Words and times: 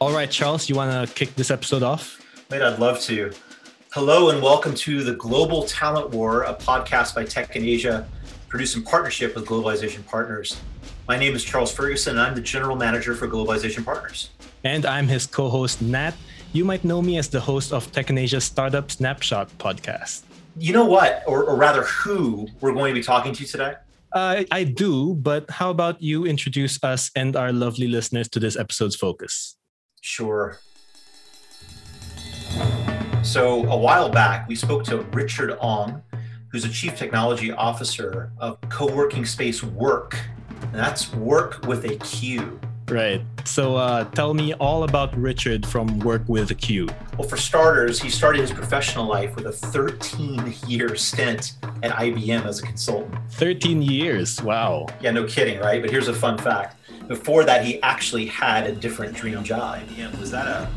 All 0.00 0.12
right, 0.12 0.30
Charles, 0.30 0.68
you 0.68 0.76
want 0.76 1.08
to 1.08 1.12
kick 1.12 1.34
this 1.34 1.50
episode 1.50 1.82
off? 1.82 2.24
Mate, 2.52 2.62
I'd 2.62 2.78
love 2.78 3.00
to. 3.00 3.32
Hello 3.90 4.30
and 4.30 4.40
welcome 4.40 4.72
to 4.76 5.02
the 5.02 5.14
Global 5.14 5.64
Talent 5.64 6.10
War, 6.10 6.44
a 6.44 6.54
podcast 6.54 7.16
by 7.16 7.24
Tech 7.24 7.56
in 7.56 7.64
Asia, 7.64 8.06
produced 8.46 8.76
in 8.76 8.84
partnership 8.84 9.34
with 9.34 9.44
Globalization 9.44 10.06
Partners. 10.06 10.56
My 11.08 11.18
name 11.18 11.34
is 11.34 11.42
Charles 11.42 11.72
Ferguson, 11.72 12.12
and 12.12 12.20
I'm 12.20 12.36
the 12.36 12.40
General 12.40 12.76
Manager 12.76 13.16
for 13.16 13.26
Globalization 13.26 13.84
Partners. 13.84 14.30
And 14.62 14.86
I'm 14.86 15.08
his 15.08 15.26
co 15.26 15.48
host, 15.48 15.82
Nat. 15.82 16.14
You 16.52 16.64
might 16.64 16.84
know 16.84 17.02
me 17.02 17.18
as 17.18 17.28
the 17.28 17.40
host 17.40 17.72
of 17.72 17.90
Tech 17.90 18.08
in 18.08 18.18
Asia 18.18 18.40
Startup 18.40 18.88
Snapshot 18.88 19.50
podcast. 19.58 20.22
You 20.56 20.74
know 20.74 20.84
what, 20.84 21.24
or, 21.26 21.42
or 21.42 21.56
rather, 21.56 21.82
who 21.82 22.46
we're 22.60 22.72
going 22.72 22.94
to 22.94 23.00
be 23.00 23.02
talking 23.02 23.32
to 23.32 23.44
today? 23.44 23.74
Uh, 24.12 24.44
I 24.52 24.62
do, 24.62 25.14
but 25.14 25.50
how 25.50 25.70
about 25.70 26.00
you 26.00 26.24
introduce 26.24 26.78
us 26.84 27.10
and 27.16 27.34
our 27.34 27.52
lovely 27.52 27.88
listeners 27.88 28.28
to 28.28 28.38
this 28.38 28.56
episode's 28.56 28.94
focus? 28.94 29.57
Sure. 30.08 30.58
So, 33.22 33.66
a 33.66 33.76
while 33.76 34.08
back, 34.08 34.48
we 34.48 34.54
spoke 34.54 34.82
to 34.84 35.02
Richard 35.12 35.54
Ong, 35.60 36.02
who's 36.50 36.64
a 36.64 36.70
chief 36.70 36.96
technology 36.96 37.52
officer 37.52 38.32
of 38.38 38.58
co 38.70 38.86
working 38.86 39.26
space 39.26 39.60
Worq. 39.60 40.18
And 40.62 40.74
that's 40.74 41.10
Worq 41.10 41.66
with 41.66 41.84
a 41.84 41.96
Q. 41.96 42.58
Right. 42.88 43.20
So, 43.44 43.76
uh, 43.76 44.04
tell 44.04 44.32
me 44.32 44.54
all 44.54 44.84
about 44.84 45.14
Richard 45.14 45.66
from 45.66 46.00
Worq 46.00 46.26
with 46.26 46.50
a 46.50 46.54
Q. 46.54 46.88
Well, 47.18 47.28
for 47.28 47.36
starters, 47.36 48.00
he 48.00 48.08
started 48.08 48.40
his 48.40 48.50
professional 48.50 49.04
life 49.04 49.36
with 49.36 49.44
a 49.44 49.52
13 49.52 50.54
year 50.66 50.96
stint 50.96 51.52
at 51.82 51.92
IBM 51.92 52.46
as 52.46 52.60
a 52.60 52.62
consultant. 52.62 53.14
13 53.32 53.82
years. 53.82 54.42
Wow. 54.42 54.86
Yeah, 55.02 55.10
no 55.10 55.24
kidding, 55.24 55.60
right? 55.60 55.82
But 55.82 55.90
here's 55.90 56.08
a 56.08 56.14
fun 56.14 56.38
fact. 56.38 56.77
Before 57.08 57.42
that, 57.44 57.64
he 57.64 57.82
actually 57.82 58.26
had 58.26 58.66
a 58.66 58.72
different 58.72 59.16
dream 59.16 59.42
job. 59.42 59.82
Yeah, 59.96 60.14
was 60.20 60.30
that 60.30 60.46
a 60.46 60.68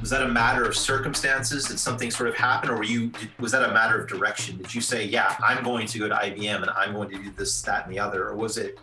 was 0.00 0.10
that 0.10 0.22
a 0.22 0.28
matter 0.28 0.64
of 0.64 0.76
circumstances? 0.76 1.66
Did 1.66 1.78
something 1.78 2.10
sort 2.10 2.28
of 2.28 2.34
happen, 2.34 2.70
or 2.70 2.76
were 2.76 2.84
you? 2.84 3.12
Was 3.38 3.52
that 3.52 3.62
a 3.68 3.72
matter 3.72 4.00
of 4.00 4.08
direction? 4.08 4.56
Did 4.56 4.74
you 4.74 4.80
say, 4.80 5.04
"Yeah, 5.04 5.36
I'm 5.40 5.62
going 5.62 5.86
to 5.86 5.98
go 5.98 6.08
to 6.08 6.14
IBM 6.14 6.62
and 6.62 6.70
I'm 6.70 6.94
going 6.94 7.10
to 7.10 7.18
do 7.18 7.30
this, 7.30 7.62
that, 7.62 7.86
and 7.86 7.94
the 7.94 7.98
other," 7.98 8.28
or 8.28 8.34
was 8.34 8.58
it 8.58 8.78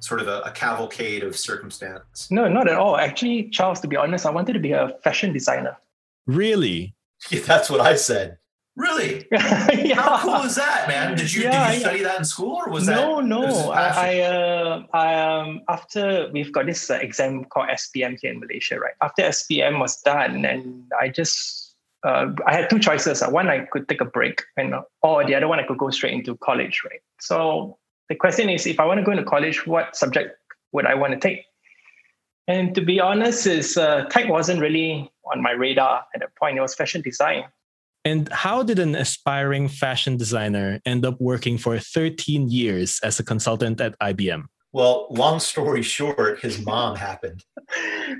sort 0.00 0.20
of 0.20 0.28
a, 0.28 0.40
a 0.40 0.50
cavalcade 0.50 1.22
of 1.22 1.36
circumstance? 1.36 2.30
No, 2.30 2.48
not 2.48 2.68
at 2.68 2.76
all. 2.76 2.96
Actually, 2.96 3.50
Charles, 3.50 3.80
to 3.80 3.88
be 3.88 3.96
honest, 3.96 4.24
I 4.24 4.30
wanted 4.30 4.54
to 4.54 4.58
be 4.58 4.72
a 4.72 4.96
fashion 5.04 5.32
designer. 5.32 5.76
Really? 6.26 6.94
Yeah, 7.30 7.40
that's 7.40 7.68
what 7.68 7.80
I 7.80 7.96
said. 7.96 8.38
Really? 8.80 9.26
yeah. 9.30 9.94
How 9.94 10.18
cool 10.22 10.46
is 10.46 10.54
that, 10.54 10.88
man? 10.88 11.14
Did 11.14 11.34
you 11.34 11.42
Yeah, 11.42 11.68
did 11.68 11.74
you 11.74 11.80
yeah. 11.80 11.88
study 11.88 12.02
that 12.02 12.18
in 12.18 12.24
school, 12.24 12.62
or 12.64 12.70
was 12.70 12.88
no, 12.88 13.16
that 13.16 13.26
no. 13.26 13.40
no. 13.42 13.70
I. 13.72 13.88
I, 14.08 14.20
uh, 14.20 14.82
I 14.94 15.14
um, 15.14 15.60
after 15.68 16.30
we've 16.32 16.50
got 16.50 16.64
this 16.64 16.90
uh, 16.90 16.94
exam 16.94 17.44
called 17.44 17.68
SPM 17.68 18.16
here 18.18 18.32
in 18.32 18.40
Malaysia, 18.40 18.80
right? 18.80 18.94
After 19.02 19.22
SPM 19.22 19.80
was 19.80 20.00
done, 20.00 20.46
and 20.46 20.84
I 20.98 21.10
just 21.10 21.76
uh, 22.04 22.32
I 22.46 22.54
had 22.54 22.70
two 22.70 22.78
choices. 22.78 23.20
Uh, 23.22 23.28
One, 23.28 23.50
I 23.50 23.66
could 23.66 23.86
take 23.86 24.00
a 24.00 24.06
break, 24.06 24.42
and 24.56 24.74
uh, 24.74 24.82
or 25.02 25.26
the 25.26 25.34
other 25.34 25.46
one, 25.46 25.60
I 25.60 25.66
could 25.66 25.76
go 25.76 25.90
straight 25.90 26.14
into 26.14 26.36
college, 26.38 26.80
right? 26.88 27.02
So 27.20 27.76
the 28.08 28.14
question 28.14 28.48
is, 28.48 28.66
if 28.66 28.80
I 28.80 28.86
want 28.86 28.98
to 28.98 29.04
go 29.04 29.12
into 29.12 29.24
college, 29.24 29.66
what 29.66 29.94
subject 29.94 30.38
would 30.72 30.86
I 30.86 30.94
want 30.94 31.12
to 31.12 31.20
take? 31.20 31.44
And 32.48 32.74
to 32.74 32.80
be 32.80 32.98
honest, 32.98 33.46
is 33.46 33.76
uh, 33.76 34.06
tech 34.06 34.28
wasn't 34.30 34.62
really 34.62 35.12
on 35.30 35.42
my 35.42 35.52
radar 35.52 36.06
at 36.14 36.20
that 36.20 36.34
point. 36.36 36.56
It 36.56 36.62
was 36.62 36.74
fashion 36.74 37.02
design. 37.02 37.44
And 38.04 38.28
how 38.32 38.62
did 38.62 38.78
an 38.78 38.94
aspiring 38.94 39.68
fashion 39.68 40.16
designer 40.16 40.80
end 40.86 41.04
up 41.04 41.20
working 41.20 41.58
for 41.58 41.78
13 41.78 42.48
years 42.48 42.98
as 43.02 43.20
a 43.20 43.24
consultant 43.24 43.80
at 43.80 43.98
IBM? 43.98 44.44
Well, 44.72 45.08
long 45.10 45.40
story 45.40 45.82
short, 45.82 46.40
his 46.40 46.64
mom 46.64 46.96
happened. 46.96 47.44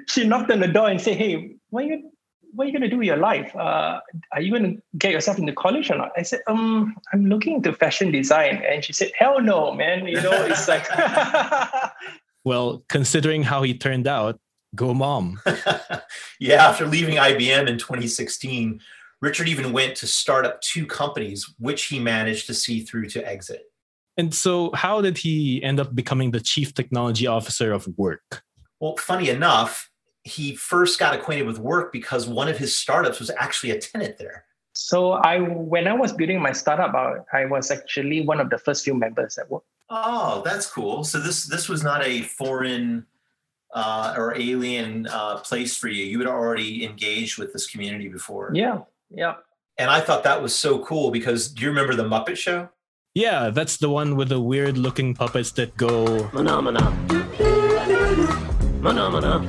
she 0.08 0.26
knocked 0.26 0.50
on 0.50 0.60
the 0.60 0.68
door 0.68 0.88
and 0.88 1.00
said, 1.00 1.16
"Hey, 1.16 1.54
what 1.70 1.84
are 1.84 1.86
you 1.86 2.10
what 2.52 2.64
are 2.64 2.66
you 2.66 2.72
going 2.72 2.82
to 2.82 2.88
do 2.88 2.98
with 2.98 3.06
your 3.06 3.16
life? 3.16 3.54
Uh, 3.54 4.00
are 4.32 4.40
you 4.40 4.50
going 4.50 4.74
to 4.74 4.82
get 4.98 5.12
yourself 5.12 5.38
into 5.38 5.52
college 5.52 5.90
or 5.90 5.96
not?" 5.96 6.10
I 6.16 6.22
said, 6.22 6.40
"Um, 6.48 6.96
I'm 7.12 7.26
looking 7.26 7.54
into 7.54 7.72
fashion 7.72 8.10
design." 8.10 8.62
And 8.68 8.84
she 8.84 8.92
said, 8.92 9.12
"Hell 9.16 9.40
no, 9.40 9.72
man! 9.74 10.06
You 10.06 10.20
know, 10.20 10.44
it's 10.44 10.66
like." 10.66 10.86
Well, 12.44 12.82
considering 12.88 13.42
how 13.42 13.62
he 13.62 13.76
turned 13.76 14.06
out, 14.06 14.40
go 14.74 14.94
mom. 14.94 15.40
yeah, 16.40 16.66
after 16.66 16.86
leaving 16.86 17.16
IBM 17.16 17.68
in 17.68 17.78
2016, 17.78 18.80
Richard 19.20 19.48
even 19.48 19.72
went 19.72 19.96
to 19.96 20.06
start 20.06 20.46
up 20.46 20.60
two 20.62 20.86
companies, 20.86 21.54
which 21.58 21.84
he 21.84 21.98
managed 21.98 22.46
to 22.46 22.54
see 22.54 22.80
through 22.80 23.08
to 23.10 23.26
exit. 23.28 23.64
And 24.16 24.34
so, 24.34 24.70
how 24.74 25.00
did 25.00 25.18
he 25.18 25.62
end 25.62 25.80
up 25.80 25.94
becoming 25.94 26.30
the 26.30 26.40
chief 26.40 26.74
technology 26.74 27.26
officer 27.26 27.72
of 27.72 27.86
Worq? 27.86 28.42
Well, 28.80 28.96
funny 28.96 29.28
enough, 29.28 29.90
he 30.24 30.54
first 30.54 30.98
got 30.98 31.14
acquainted 31.14 31.46
with 31.46 31.58
Worq 31.58 31.92
because 31.92 32.26
one 32.26 32.48
of 32.48 32.58
his 32.58 32.76
startups 32.76 33.20
was 33.20 33.30
actually 33.38 33.70
a 33.70 33.78
tenant 33.78 34.18
there. 34.18 34.44
so 34.72 35.12
I, 35.12 35.38
when 35.40 35.86
I 35.88 35.92
was 35.92 36.12
building 36.12 36.40
my 36.40 36.52
startup, 36.52 36.94
I, 36.94 37.40
I 37.40 37.44
was 37.46 37.70
actually 37.70 38.22
one 38.22 38.40
of 38.40 38.50
the 38.50 38.58
first 38.58 38.84
few 38.84 38.94
members 38.94 39.38
at 39.38 39.48
Worq. 39.48 39.62
Oh, 39.90 40.42
that's 40.44 40.70
cool. 40.70 41.04
So 41.04 41.18
this 41.18 41.46
this 41.46 41.68
was 41.68 41.82
not 41.82 42.04
a 42.04 42.22
foreign 42.22 43.06
uh, 43.74 44.14
or 44.16 44.36
alien 44.36 45.06
uh, 45.08 45.38
place 45.38 45.76
for 45.76 45.88
you. 45.88 46.04
You 46.04 46.18
had 46.18 46.28
already 46.28 46.84
engaged 46.84 47.38
with 47.38 47.52
this 47.52 47.66
community 47.66 48.08
before. 48.08 48.50
Yeah, 48.54 48.80
yeah. 49.10 49.34
And 49.78 49.90
I 49.90 50.00
thought 50.00 50.24
that 50.24 50.42
was 50.42 50.54
so 50.54 50.78
cool 50.80 51.10
because 51.10 51.48
do 51.48 51.62
you 51.62 51.68
remember 51.68 51.94
the 51.94 52.04
Muppet 52.04 52.36
Show? 52.36 52.68
Yeah, 53.14 53.50
that's 53.50 53.76
the 53.78 53.88
one 53.88 54.14
with 54.14 54.28
the 54.28 54.40
weird 54.40 54.78
looking 54.78 55.14
puppets 55.14 55.50
that 55.52 55.76
go. 55.76 56.28
Phenomena. 56.28 56.80
Phenomena. 58.82 59.40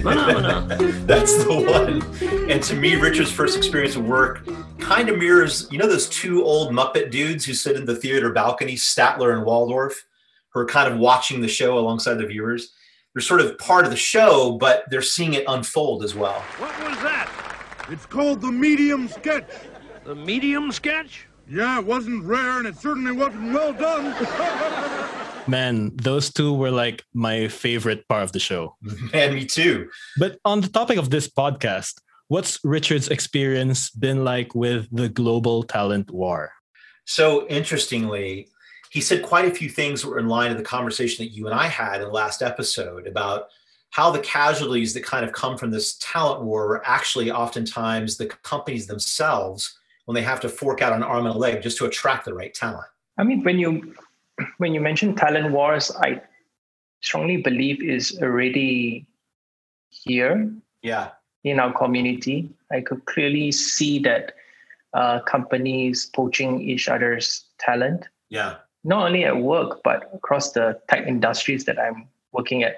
Phenomena. 0.00 0.66
That's 1.06 1.44
the 1.44 1.52
one. 1.52 2.50
And 2.50 2.62
to 2.62 2.74
me, 2.74 2.96
Richard's 2.96 3.30
first 3.30 3.56
experience 3.56 3.94
of 3.94 4.04
Worq 4.04 4.80
kind 4.80 5.08
of 5.08 5.18
mirrors, 5.18 5.68
you 5.70 5.78
know, 5.78 5.86
those 5.86 6.08
two 6.08 6.42
old 6.42 6.72
Muppet 6.72 7.10
dudes 7.10 7.44
who 7.44 7.52
sit 7.52 7.76
in 7.76 7.84
the 7.84 7.94
theater 7.94 8.32
balcony, 8.32 8.74
Statler 8.74 9.36
and 9.36 9.44
Waldorf, 9.44 10.02
who 10.52 10.60
are 10.60 10.66
kind 10.66 10.92
of 10.92 10.98
watching 10.98 11.40
the 11.40 11.48
show 11.48 11.78
alongside 11.78 12.14
the 12.14 12.26
viewers. 12.26 12.72
They're 13.14 13.20
sort 13.20 13.42
of 13.42 13.58
part 13.58 13.84
of 13.84 13.90
the 13.90 13.96
show, 13.96 14.56
but 14.58 14.84
they're 14.90 15.02
seeing 15.02 15.34
it 15.34 15.44
unfold 15.46 16.02
as 16.02 16.14
well. 16.14 16.40
What 16.58 16.76
was 16.82 16.96
that? 17.02 17.51
It's 17.88 18.06
called 18.06 18.40
the 18.40 18.52
medium 18.52 19.08
sketch. 19.08 19.48
The 20.04 20.14
medium 20.14 20.72
sketch? 20.72 21.26
Yeah, 21.48 21.78
it 21.78 21.86
wasn't 21.86 22.24
rare 22.24 22.58
and 22.58 22.66
it 22.66 22.76
certainly 22.76 23.12
wasn't 23.12 23.52
well 23.52 23.72
done. 23.72 24.14
Man, 25.46 25.90
those 25.96 26.32
two 26.32 26.54
were 26.54 26.70
like 26.70 27.04
my 27.14 27.48
favorite 27.48 28.06
part 28.08 28.22
of 28.22 28.32
the 28.32 28.38
show. 28.38 28.76
Man, 29.12 29.34
me 29.34 29.44
too. 29.44 29.90
But 30.16 30.38
on 30.44 30.60
the 30.60 30.68
topic 30.68 30.98
of 30.98 31.10
this 31.10 31.28
podcast, 31.28 31.94
what's 32.28 32.60
Richard's 32.62 33.08
experience 33.08 33.90
been 33.90 34.24
like 34.24 34.54
with 34.54 34.86
the 34.92 35.08
global 35.08 35.64
talent 35.64 36.10
war? 36.10 36.52
So 37.04 37.46
interestingly, 37.48 38.48
he 38.90 39.00
said 39.00 39.22
quite 39.22 39.46
a 39.46 39.50
few 39.50 39.68
things 39.68 40.02
that 40.02 40.08
were 40.08 40.18
in 40.18 40.28
line 40.28 40.52
of 40.52 40.58
the 40.58 40.62
conversation 40.62 41.24
that 41.24 41.32
you 41.32 41.46
and 41.46 41.54
I 41.54 41.66
had 41.66 41.96
in 41.96 42.08
the 42.08 42.12
last 42.12 42.42
episode 42.42 43.06
about 43.06 43.48
how 43.92 44.10
the 44.10 44.18
casualties 44.20 44.94
that 44.94 45.04
kind 45.04 45.22
of 45.24 45.32
come 45.32 45.56
from 45.56 45.70
this 45.70 45.98
talent 46.00 46.42
war 46.42 46.76
are 46.76 46.86
actually 46.86 47.30
oftentimes 47.30 48.16
the 48.16 48.26
companies 48.26 48.86
themselves 48.86 49.78
when 50.06 50.14
they 50.14 50.22
have 50.22 50.40
to 50.40 50.48
fork 50.48 50.80
out 50.80 50.94
an 50.94 51.02
arm 51.02 51.26
and 51.26 51.34
a 51.34 51.38
leg 51.38 51.62
just 51.62 51.76
to 51.76 51.84
attract 51.84 52.24
the 52.24 52.32
right 52.34 52.54
talent. 52.54 52.86
I 53.18 53.22
mean, 53.22 53.44
when 53.44 53.58
you 53.58 53.94
when 54.56 54.72
you 54.72 54.80
mention 54.80 55.14
talent 55.14 55.52
wars, 55.52 55.92
I 56.00 56.22
strongly 57.02 57.36
believe 57.36 57.82
is 57.82 58.18
already 58.22 59.06
here 59.90 60.50
Yeah. 60.80 61.10
in 61.44 61.60
our 61.60 61.72
community. 61.72 62.48
I 62.70 62.80
could 62.80 63.04
clearly 63.04 63.52
see 63.52 63.98
that 64.00 64.32
uh, 64.94 65.20
companies 65.20 66.06
poaching 66.06 66.62
each 66.62 66.88
other's 66.88 67.44
talent, 67.58 68.08
Yeah. 68.30 68.56
not 68.84 69.06
only 69.06 69.24
at 69.24 69.34
Worq 69.34 69.80
but 69.84 70.08
across 70.14 70.52
the 70.52 70.80
tech 70.88 71.06
industries 71.06 71.66
that 71.66 71.78
I'm 71.78 72.08
working 72.32 72.62
at. 72.62 72.76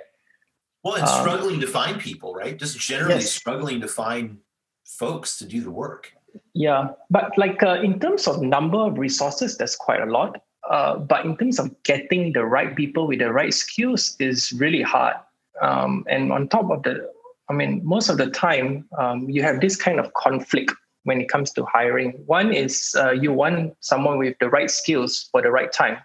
Well, 0.84 0.96
and 0.96 1.08
Um, 1.08 1.20
struggling 1.20 1.60
to 1.60 1.66
find 1.66 1.98
people, 1.98 2.34
right? 2.34 2.56
Just 2.58 2.78
generally 2.78 3.14
Yes. 3.14 3.32
struggling 3.32 3.80
to 3.80 3.88
find 3.88 4.38
folks 4.84 5.38
to 5.38 5.46
do 5.46 5.62
the 5.62 5.70
work. 5.70 6.12
Yeah, 6.52 6.90
but 7.10 7.36
like 7.38 7.62
uh, 7.62 7.80
in 7.82 7.98
terms 7.98 8.28
of 8.28 8.42
number 8.42 8.78
of 8.78 8.98
resources, 8.98 9.56
that's 9.56 9.76
quite 9.76 10.02
a 10.02 10.06
lot. 10.06 10.42
Uh, 10.68 10.96
but 10.98 11.24
in 11.24 11.36
terms 11.36 11.58
of 11.58 11.70
getting 11.84 12.32
the 12.32 12.44
right 12.44 12.74
people 12.76 13.06
with 13.06 13.18
the 13.20 13.32
right 13.32 13.52
skills 13.52 14.16
is 14.18 14.52
really 14.52 14.82
hard. 14.82 15.16
Um, 15.62 16.04
and 16.08 16.32
on 16.32 16.48
top 16.48 16.70
of 16.70 16.82
the, 16.82 17.10
I 17.48 17.52
mean, 17.52 17.80
most 17.84 18.08
of 18.08 18.16
the 18.16 18.30
time 18.30 18.88
um, 18.98 19.28
you 19.28 19.42
have 19.42 19.60
this 19.60 19.76
kind 19.76 20.00
of 20.00 20.12
conflict 20.14 20.72
when 21.04 21.20
it 21.20 21.28
comes 21.28 21.52
to 21.52 21.64
hiring. 21.64 22.12
One 22.26 22.52
is 22.52 22.94
uh, 22.98 23.12
you 23.12 23.32
want 23.32 23.76
someone 23.80 24.18
with 24.18 24.36
the 24.40 24.48
right 24.48 24.70
skills 24.70 25.28
for 25.30 25.40
the 25.42 25.50
right 25.50 25.70
time, 25.70 25.98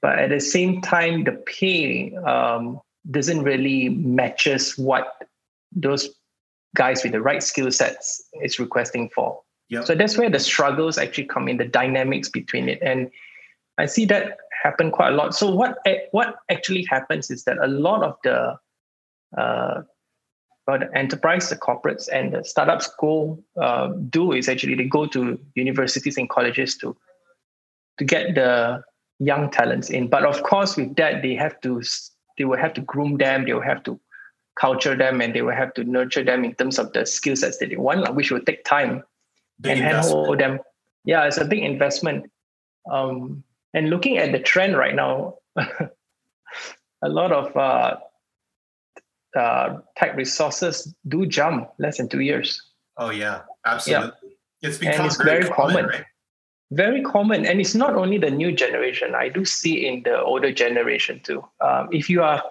but 0.00 0.18
at 0.18 0.30
the 0.30 0.40
same 0.40 0.80
time, 0.80 1.24
the 1.24 1.32
pay 1.46 2.14
um, 2.16 2.80
doesn't 3.10 3.42
really 3.42 3.88
matches 3.88 4.76
what 4.76 5.22
those 5.72 6.10
guys 6.76 7.02
with 7.02 7.12
the 7.12 7.20
right 7.20 7.42
skill 7.42 7.70
sets 7.70 8.22
is 8.42 8.58
requesting 8.58 9.08
for. 9.14 9.40
Yep. 9.68 9.84
So 9.86 9.94
that's 9.94 10.18
where 10.18 10.30
the 10.30 10.40
struggles 10.40 10.98
actually 10.98 11.26
come 11.26 11.48
in, 11.48 11.56
the 11.56 11.64
dynamics 11.64 12.28
between 12.28 12.68
it. 12.68 12.80
And 12.82 13.10
I 13.78 13.86
see 13.86 14.04
that 14.06 14.36
happen 14.62 14.90
quite 14.90 15.12
a 15.12 15.16
lot. 15.16 15.34
So 15.34 15.54
what 15.54 15.78
what 16.10 16.36
actually 16.50 16.84
happens 16.84 17.30
is 17.30 17.44
that 17.44 17.58
a 17.58 17.68
lot 17.68 18.02
of 18.02 18.16
the 18.24 18.58
uh, 19.38 19.82
but 20.66 20.80
the 20.80 20.96
enterprise, 20.96 21.48
the 21.48 21.56
corporates, 21.56 22.08
and 22.12 22.32
the 22.32 22.44
startups 22.44 22.88
go 22.98 23.42
uh, 23.60 23.88
do 24.08 24.32
is 24.32 24.48
actually 24.48 24.74
they 24.74 24.84
go 24.84 25.06
to 25.06 25.38
universities 25.54 26.16
and 26.16 26.28
colleges 26.28 26.76
to 26.78 26.96
to 27.98 28.04
get 28.04 28.34
the 28.34 28.82
young 29.18 29.50
talents 29.50 29.90
in. 29.90 30.08
But 30.08 30.24
of 30.24 30.42
course, 30.42 30.76
with 30.76 30.96
that, 30.96 31.22
they 31.22 31.34
have 31.34 31.60
to 31.62 31.82
they 32.40 32.46
will 32.46 32.56
have 32.56 32.72
to 32.72 32.80
groom 32.80 33.18
them. 33.18 33.44
They 33.44 33.52
will 33.52 33.60
have 33.60 33.82
to 33.82 34.00
culture 34.58 34.96
them, 34.96 35.20
and 35.20 35.34
they 35.34 35.42
will 35.42 35.54
have 35.54 35.74
to 35.74 35.84
nurture 35.84 36.24
them 36.24 36.42
in 36.42 36.54
terms 36.54 36.78
of 36.78 36.90
the 36.94 37.04
skill 37.04 37.36
sets 37.36 37.58
that 37.58 37.68
they 37.68 37.76
want, 37.76 38.14
which 38.14 38.30
will 38.30 38.40
take 38.40 38.64
time 38.64 39.04
Big 39.60 39.72
and 39.72 39.80
handhold 39.82 40.40
them. 40.40 40.58
Yeah, 41.04 41.26
it's 41.26 41.36
a 41.36 41.44
big 41.44 41.62
investment. 41.62 42.30
Um, 42.90 43.44
and 43.74 43.90
looking 43.90 44.16
at 44.16 44.32
the 44.32 44.38
trend 44.38 44.74
right 44.74 44.94
now, 44.94 45.34
a 45.56 47.08
lot 47.10 47.30
of 47.30 47.54
uh, 47.54 47.96
uh, 49.38 49.80
tech 49.98 50.16
resources 50.16 50.94
do 51.06 51.26
jump 51.26 51.68
less 51.78 51.98
than 51.98 52.08
two 52.08 52.20
years. 52.20 52.62
Oh 52.96 53.10
yeah, 53.10 53.42
absolutely. 53.66 54.12
It's 54.62 54.78
And 54.78 54.92
become 54.92 55.06
it's 55.06 55.16
very, 55.16 55.42
very 55.42 55.54
common, 55.54 55.74
common. 55.76 55.90
right? 55.90 56.04
Very 56.72 57.02
common, 57.02 57.46
and 57.46 57.60
it's 57.60 57.74
not 57.74 57.96
only 57.96 58.16
the 58.18 58.30
new 58.30 58.52
generation. 58.52 59.14
I 59.14 59.28
do 59.28 59.44
see 59.44 59.86
in 59.86 60.02
the 60.04 60.20
older 60.22 60.52
generation 60.52 61.20
too. 61.24 61.44
Um, 61.60 61.88
if 61.90 62.08
you 62.08 62.22
are, 62.22 62.42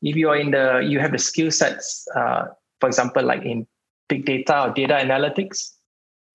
if 0.00 0.16
you 0.16 0.30
are 0.30 0.36
in 0.36 0.50
the, 0.52 0.80
you 0.86 0.98
have 0.98 1.12
the 1.12 1.18
skill 1.18 1.50
sets. 1.50 2.08
Uh, 2.16 2.46
for 2.80 2.88
example, 2.88 3.22
like 3.22 3.42
in 3.42 3.66
big 4.08 4.24
data 4.24 4.62
or 4.62 4.70
data 4.70 4.94
analytics, 4.94 5.72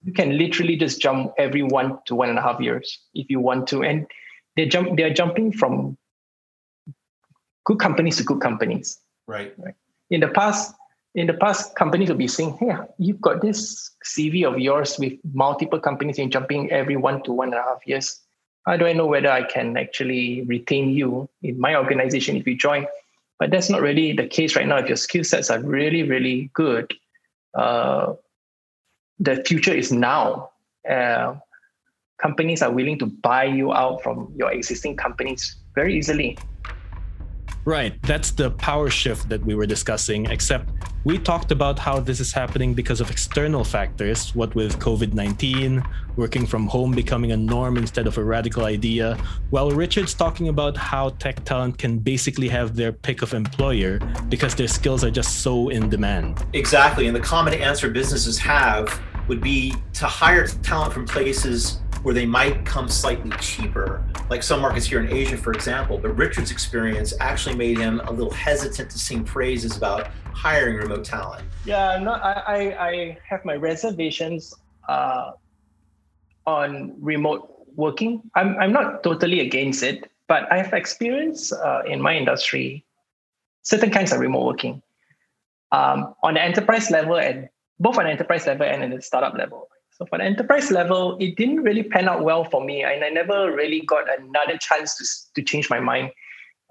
you 0.04 0.14
can 0.14 0.38
literally 0.38 0.76
just 0.76 1.02
jump 1.02 1.34
every 1.40 1.64
one 1.64 1.98
to 2.06 2.14
one 2.14 2.30
and 2.30 2.38
a 2.38 2.42
half 2.42 2.60
years 2.62 3.00
if 3.16 3.30
you 3.30 3.40
want 3.40 3.68
to, 3.70 3.82
and 3.84 4.06
they 4.56 4.68
jump. 4.68 4.96
They 4.96 5.04
are 5.04 5.14
jumping 5.14 5.52
from 5.52 5.98
good 7.66 7.80
companies 7.80 8.18
to 8.18 8.24
good 8.24 8.42
companies 8.42 9.00
Right. 9.28 9.54
in 10.10 10.20
the 10.20 10.28
past 10.28 10.76
in 11.16 11.28
the 11.28 11.34
past 11.34 11.76
companies 11.76 12.10
will 12.10 12.16
be 12.16 12.28
saying 12.28 12.58
hey 12.60 12.74
you've 12.98 13.20
got 13.22 13.42
this 13.42 13.92
cv 14.06 14.48
of 14.48 14.60
yours 14.60 14.98
with 14.98 15.14
multiple 15.34 15.80
companies 15.80 16.18
and 16.18 16.32
jumping 16.32 16.72
every 16.72 16.96
one 16.96 17.22
to 17.24 17.34
one 17.34 17.50
and 17.50 17.60
a 17.60 17.64
half 17.64 17.86
years. 17.86 18.20
How 18.66 18.78
do 18.78 18.86
i 18.86 18.94
know 18.94 19.06
whether 19.06 19.30
i 19.30 19.44
can 19.44 19.78
actually 19.78 20.44
retain 20.44 20.90
you 20.90 21.30
in 21.42 21.60
my 21.60 21.76
organization 21.76 22.38
if 22.38 22.48
you 22.48 22.56
join? 22.56 22.88
But 23.40 23.50
that's 23.50 23.70
not 23.72 23.82
really 23.82 24.14
the 24.14 24.28
case 24.28 24.56
right 24.56 24.68
now. 24.68 24.78
If 24.78 24.88
your 24.88 24.98
skill 24.98 25.24
sets 25.24 25.50
are 25.50 25.60
really 25.60 26.04
really 26.04 26.50
good 26.54 26.94
uh, 27.54 28.14
the 29.20 29.44
future 29.44 29.74
is 29.74 29.92
now. 29.92 30.50
Uh, 30.90 31.36
companies 32.20 32.62
are 32.62 32.72
willing 32.72 32.98
to 33.00 33.06
buy 33.06 33.44
you 33.44 33.74
out 33.74 34.02
from 34.02 34.34
your 34.36 34.52
existing 34.52 34.96
companies 34.96 35.56
very 35.76 35.98
easily 35.98 36.38
Right, 37.66 38.02
that's 38.02 38.32
the 38.32 38.50
power 38.52 38.90
shift 38.90 39.30
that 39.30 39.46
we 39.46 39.54
were 39.54 39.68
discussing, 39.68 40.26
except 40.26 40.70
we 41.04 41.20
talked 41.20 41.52
about 41.52 41.78
how 41.78 42.00
this 42.00 42.20
is 42.20 42.32
happening 42.32 42.74
because 42.74 43.02
of 43.02 43.12
external 43.12 43.64
factors, 43.64 44.34
what 44.34 44.54
with 44.56 44.80
COVID 44.80 45.14
19, 45.14 45.84
working 46.16 46.48
from 46.48 46.68
home 46.68 46.92
becoming 46.92 47.32
a 47.32 47.38
norm 47.38 47.78
instead 47.78 48.08
of 48.08 48.18
a 48.18 48.24
radical 48.24 48.66
idea, 48.66 49.16
while 49.52 49.70
Richard's 49.70 50.14
talking 50.16 50.48
about 50.48 50.76
how 50.76 51.10
tech 51.10 51.44
talent 51.44 51.78
can 51.78 52.00
basically 52.00 52.48
have 52.50 52.76
their 52.76 52.92
pick 52.92 53.22
of 53.22 53.34
employer 53.34 54.00
because 54.30 54.56
their 54.56 54.68
skills 54.68 55.04
are 55.04 55.12
just 55.12 55.42
so 55.42 55.70
in 55.70 55.90
demand. 55.90 56.44
Exactly. 56.54 57.08
And 57.08 57.16
the 57.16 57.22
common 57.22 57.54
answer 57.54 57.90
businesses 57.90 58.40
have 58.40 59.00
would 59.28 59.42
be 59.42 59.76
to 59.94 60.06
hire 60.06 60.48
talent 60.48 60.94
from 60.94 61.06
places 61.06 61.81
where 62.04 62.14
they 62.14 62.26
might 62.26 62.66
come 62.66 62.88
slightly 62.88 63.32
cheaper, 63.40 64.04
like 64.30 64.44
some 64.44 64.62
markets 64.62 64.86
here 64.86 65.00
in 65.00 65.12
Asia, 65.12 65.38
for 65.38 65.52
example. 65.54 65.98
But 65.98 66.18
Richard's 66.18 66.52
experience 66.52 67.14
actually 67.20 67.56
made 67.56 67.78
him 67.78 68.02
a 68.06 68.12
little 68.12 68.34
hesitant 68.34 68.90
to 68.90 69.00
sing 69.00 69.24
praises 69.24 69.78
about 69.78 70.08
hiring 70.34 70.78
remote 70.78 71.06
talent. 71.06 71.46
Yeah, 71.66 72.00
no, 72.00 72.14
I, 72.14 72.90
I, 72.90 73.18
have 73.28 73.46
my 73.46 73.56
reservations 73.56 74.56
uh, 74.88 75.34
on 76.48 76.96
remote 77.00 77.68
working. 77.76 78.24
I'm, 78.36 78.58
I'm 78.58 78.74
not 78.74 79.04
totally 79.04 79.42
against 79.42 79.84
it, 79.84 80.10
but 80.28 80.52
I 80.52 80.58
have 80.58 80.74
experience 80.74 81.52
uh, 81.52 81.84
in 81.86 82.02
my 82.02 82.16
industry 82.16 82.84
certain 83.64 83.92
kinds 83.92 84.12
of 84.12 84.20
remote 84.20 84.44
working 84.44 84.82
um, 85.72 86.16
on 86.24 86.34
the 86.34 86.42
enterprise 86.42 86.90
level 86.90 87.18
and 87.18 87.48
both 87.80 87.98
on 87.98 88.06
the 88.06 88.12
enterprise 88.12 88.48
level 88.48 88.66
and 88.66 88.84
at 88.84 88.90
the 88.90 89.02
startup 89.02 89.36
level. 89.36 89.70
So 90.02 90.08
for 90.08 90.18
the 90.18 90.24
enterprise 90.24 90.72
level, 90.72 91.16
it 91.20 91.36
didn't 91.36 91.62
really 91.62 91.84
pan 91.84 92.10
out 92.10 92.24
well 92.24 92.44
for 92.44 92.66
me, 92.66 92.82
and 92.82 93.04
I 93.04 93.10
never 93.10 93.54
really 93.54 93.82
got 93.82 94.06
another 94.20 94.58
chance 94.58 94.98
to, 94.98 95.06
to 95.36 95.46
change 95.46 95.70
my 95.70 95.80
mind. 95.80 96.10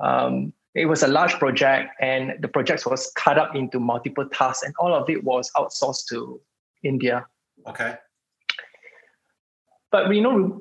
Um, 0.00 0.52
it 0.74 0.86
was 0.86 1.04
a 1.04 1.06
large 1.06 1.34
project, 1.34 1.92
and 2.00 2.32
the 2.40 2.48
project 2.48 2.86
was 2.86 3.12
cut 3.14 3.38
up 3.38 3.54
into 3.54 3.78
multiple 3.78 4.28
tasks, 4.28 4.64
and 4.64 4.74
all 4.80 4.92
of 4.92 5.08
it 5.08 5.22
was 5.22 5.48
outsourced 5.56 6.06
to 6.08 6.40
India. 6.82 7.24
Okay. 7.68 7.94
But 9.92 10.12
you 10.12 10.22
know, 10.22 10.60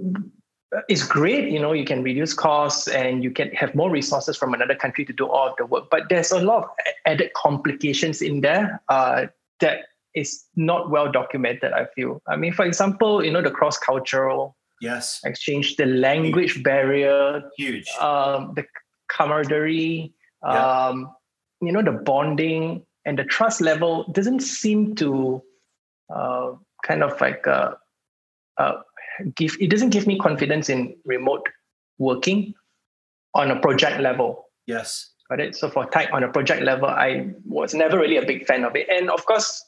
it's 0.89 1.07
great. 1.07 1.51
You 1.51 1.59
know, 1.59 1.73
you 1.73 1.85
can 1.85 2.03
reduce 2.03 2.35
costs 2.35 2.87
and 2.87 3.23
you 3.23 3.31
can 3.31 3.49
have 3.53 3.73
more 3.73 3.89
resources 3.89 4.37
from 4.37 4.53
another 4.53 4.75
country 4.75 5.05
to 5.05 5.13
do 5.13 5.27
all 5.27 5.49
of 5.49 5.55
the 5.57 5.65
work. 5.65 5.85
But 5.89 6.03
there's 6.09 6.31
a 6.31 6.39
lot 6.39 6.65
of 6.65 6.69
added 7.07 7.33
complications 7.33 8.21
in 8.21 8.41
there 8.41 8.79
uh, 8.89 9.25
that 9.59 9.85
is 10.15 10.45
not 10.55 10.89
well 10.89 11.11
documented. 11.11 11.71
I 11.73 11.85
feel. 11.95 12.21
I 12.27 12.35
mean, 12.35 12.53
for 12.53 12.65
example, 12.65 13.23
you 13.23 13.31
know, 13.31 13.41
the 13.41 13.51
cross 13.51 13.77
cultural 13.77 14.55
Yes. 14.81 15.19
exchange, 15.25 15.75
the 15.75 15.85
language 15.85 16.63
barrier, 16.63 17.43
Huge. 17.57 17.87
um, 17.99 18.53
the 18.55 18.65
camaraderie, 19.09 20.13
Yeah. 20.43 20.87
um, 20.87 21.13
you 21.61 21.71
know, 21.71 21.81
the 21.83 21.91
bonding 21.91 22.85
and 23.05 23.19
the 23.19 23.23
trust 23.25 23.59
level 23.61 24.05
doesn't 24.13 24.39
seem 24.39 24.95
to 24.95 25.43
uh, 26.15 26.53
kind 26.83 27.03
of 27.03 27.19
like 27.21 27.45
uh, 27.45 27.73
uh, 28.57 28.81
give. 29.35 29.55
It 29.59 29.69
doesn't 29.69 29.89
give 29.89 30.07
me 30.07 30.17
confidence 30.17 30.69
in 30.69 30.95
remote 31.05 31.47
working 31.97 32.53
on 33.35 33.51
a 33.51 33.59
project 33.59 33.99
level. 34.01 34.45
yes. 34.65 35.11
Got 35.29 35.41
it. 35.41 35.55
So 35.55 35.69
for 35.69 35.85
type 35.85 36.09
on 36.11 36.23
a 36.23 36.31
project 36.31 36.63
level, 36.63 36.87
I 36.89 37.29
was 37.45 37.75
never 37.75 37.99
really 37.99 38.17
a 38.17 38.25
big 38.25 38.47
fan 38.47 38.63
of 38.63 38.75
it. 38.75 38.89
And 38.89 39.11
of 39.11 39.23
course, 39.27 39.63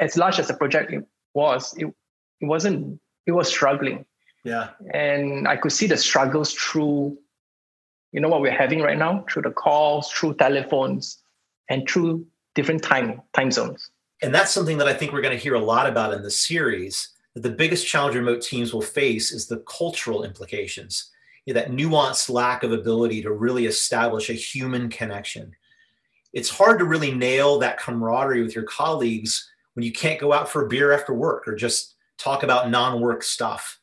as 0.00 0.16
large 0.16 0.38
as 0.38 0.48
the 0.48 0.54
project 0.54 0.92
it 0.92 1.04
was, 1.34 1.74
it, 1.76 1.86
it 2.40 2.46
wasn't. 2.46 3.00
It 3.26 3.32
was 3.32 3.48
struggling 3.48 4.06
Yeah. 4.44 4.70
and 4.94 5.46
I 5.46 5.56
could 5.56 5.72
see 5.72 5.86
the 5.86 5.96
struggles 5.98 6.54
through, 6.54 7.18
you 8.12 8.20
know, 8.20 8.28
what 8.28 8.40
we're 8.40 8.56
having 8.56 8.80
right 8.80 8.96
now, 8.96 9.24
through 9.30 9.42
the 9.42 9.50
calls, 9.50 10.10
through 10.10 10.34
telephones, 10.34 11.18
and 11.68 11.86
through 11.88 12.26
different 12.54 12.82
time 12.82 13.20
time 13.34 13.50
zones. 13.50 13.90
And 14.22 14.34
that's 14.34 14.50
something 14.50 14.78
that 14.78 14.88
I 14.88 14.94
think 14.94 15.12
we're 15.12 15.20
going 15.20 15.36
to 15.36 15.42
hear 15.42 15.54
a 15.54 15.60
lot 15.60 15.86
about 15.86 16.14
in 16.14 16.22
this 16.22 16.40
series. 16.40 17.10
That 17.34 17.42
the 17.42 17.50
biggest 17.50 17.86
challenge 17.86 18.16
remote 18.16 18.40
teams 18.40 18.72
will 18.72 18.80
face 18.82 19.30
is 19.30 19.46
the 19.46 19.58
cultural 19.58 20.24
implications, 20.24 21.10
you 21.44 21.52
know, 21.52 21.60
that 21.60 21.70
nuanced 21.70 22.30
lack 22.30 22.62
of 22.62 22.72
ability 22.72 23.20
to 23.22 23.30
really 23.30 23.66
establish 23.66 24.30
a 24.30 24.32
human 24.32 24.88
connection. 24.88 25.54
It's 26.38 26.48
hard 26.48 26.78
to 26.78 26.84
really 26.84 27.10
nail 27.10 27.58
that 27.58 27.80
camaraderie 27.80 28.44
with 28.44 28.54
your 28.54 28.62
colleagues 28.62 29.50
when 29.74 29.84
you 29.84 29.90
can't 29.90 30.20
go 30.20 30.32
out 30.32 30.48
for 30.48 30.64
a 30.64 30.68
beer 30.68 30.92
after 30.92 31.12
work 31.12 31.48
or 31.48 31.56
just 31.56 31.96
talk 32.16 32.44
about 32.44 32.70
non 32.70 33.00
work 33.00 33.24
stuff. 33.24 33.80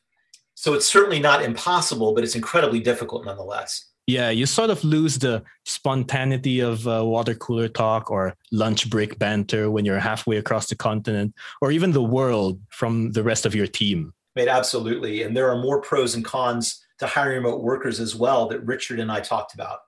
So 0.54 0.72
it's 0.72 0.86
certainly 0.86 1.20
not 1.20 1.42
impossible, 1.42 2.14
but 2.14 2.24
it's 2.24 2.34
incredibly 2.34 2.80
difficult 2.80 3.26
nonetheless. 3.26 3.90
Yeah, 4.06 4.30
you 4.30 4.46
sort 4.46 4.70
of 4.70 4.82
lose 4.84 5.18
the 5.18 5.42
spontaneity 5.66 6.60
of 6.60 6.88
uh, 6.88 7.04
water 7.04 7.34
cooler 7.34 7.68
talk 7.68 8.10
or 8.10 8.34
lunch 8.52 8.88
break 8.88 9.18
banter 9.18 9.70
when 9.70 9.84
you're 9.84 9.98
halfway 9.98 10.38
across 10.38 10.68
the 10.68 10.76
continent 10.76 11.34
or 11.60 11.70
even 11.70 11.92
the 11.92 12.02
world 12.02 12.58
from 12.70 13.12
the 13.12 13.22
rest 13.22 13.44
of 13.44 13.54
your 13.54 13.66
team. 13.66 14.14
Made 14.34 14.48
absolutely. 14.48 15.24
And 15.24 15.36
there 15.36 15.50
are 15.50 15.60
more 15.60 15.82
pros 15.82 16.14
and 16.14 16.24
cons 16.24 16.82
to 17.00 17.06
hiring 17.06 17.42
remote 17.42 17.62
workers 17.62 18.00
as 18.00 18.16
well 18.16 18.48
that 18.48 18.64
Richard 18.64 18.98
and 18.98 19.12
I 19.12 19.20
talked 19.20 19.52
about. 19.52 19.80